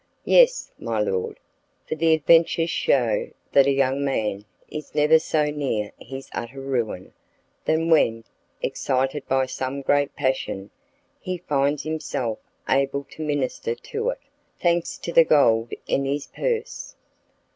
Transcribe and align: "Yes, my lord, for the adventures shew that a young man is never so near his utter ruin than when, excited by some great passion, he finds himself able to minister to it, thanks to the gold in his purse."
"Yes, 0.25 0.71
my 0.79 0.99
lord, 0.99 1.39
for 1.87 1.93
the 1.93 2.11
adventures 2.15 2.71
shew 2.71 3.35
that 3.51 3.67
a 3.67 3.71
young 3.71 4.03
man 4.03 4.45
is 4.67 4.95
never 4.95 5.19
so 5.19 5.51
near 5.51 5.91
his 5.99 6.27
utter 6.33 6.59
ruin 6.59 7.13
than 7.65 7.87
when, 7.87 8.23
excited 8.63 9.27
by 9.27 9.45
some 9.45 9.83
great 9.83 10.15
passion, 10.15 10.71
he 11.19 11.37
finds 11.37 11.83
himself 11.83 12.39
able 12.67 13.03
to 13.11 13.21
minister 13.23 13.75
to 13.75 14.09
it, 14.09 14.19
thanks 14.59 14.97
to 14.97 15.13
the 15.13 15.23
gold 15.23 15.71
in 15.85 16.05
his 16.05 16.25
purse." 16.25 16.95